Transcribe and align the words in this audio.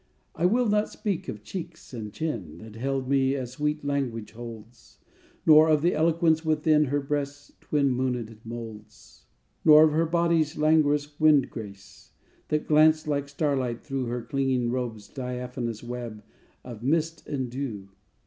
__I 0.43 0.49
will 0.49 0.67
not 0.67 0.89
speak 0.89 1.27
of 1.29 1.43
cheeks 1.43 1.93
and 1.93 2.11
chin, 2.11 2.57
That 2.57 2.75
held 2.75 3.07
me 3.07 3.35
as 3.35 3.51
sweet 3.51 3.83
language 3.85 4.31
holds; 4.31 4.97
Nor 5.45 5.69
of 5.69 5.83
the 5.83 5.93
eloquence 5.93 6.43
within 6.43 6.85
Her 6.85 6.99
breasts' 6.99 7.51
twin 7.61 7.93
moonéd 7.95 8.39
molds._ 8.43 9.25
_Nor 9.63 9.83
of 9.83 9.91
her 9.91 10.07
body's 10.07 10.57
languorous 10.57 11.19
Wind 11.19 11.51
grace, 11.51 12.13
that 12.47 12.65
glanced 12.65 13.07
like 13.07 13.29
starlight 13.29 13.83
through 13.83 14.05
Her 14.05 14.23
clinging 14.23 14.71
robe's 14.71 15.07
diaphanous 15.07 15.83
Web 15.83 16.23
of 16.63 16.81
the 16.81 16.87
mist 16.87 17.27
and 17.27 17.51
dew. 17.51 17.89